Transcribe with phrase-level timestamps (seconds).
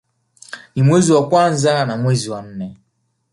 [0.75, 2.77] Ni mwezi wa kwanza na mwezi wa nne